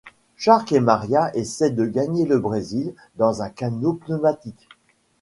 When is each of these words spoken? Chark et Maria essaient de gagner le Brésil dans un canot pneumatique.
Chark 0.35 0.71
et 0.71 0.79
Maria 0.79 1.29
essaient 1.35 1.69
de 1.69 1.85
gagner 1.85 2.25
le 2.25 2.39
Brésil 2.39 2.95
dans 3.17 3.43
un 3.43 3.51
canot 3.51 3.93
pneumatique. 3.93 4.67